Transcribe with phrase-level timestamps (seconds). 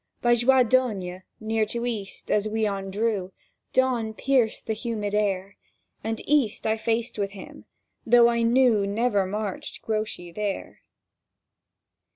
[0.23, 3.33] By Joidoigne, near to east, as we ondrew,
[3.71, 5.57] Dawn pierced the humid air;
[6.03, 7.65] And eastward faced I with him,
[8.03, 10.81] though I knew Never marched Grouchy there.